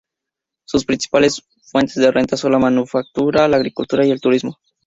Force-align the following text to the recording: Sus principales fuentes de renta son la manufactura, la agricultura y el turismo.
Sus 0.65 0.83
principales 0.85 1.43
fuentes 1.61 1.93
de 1.97 2.09
renta 2.09 2.35
son 2.35 2.53
la 2.53 2.57
manufactura, 2.57 3.47
la 3.47 3.57
agricultura 3.57 4.03
y 4.03 4.09
el 4.09 4.19
turismo. 4.19 4.57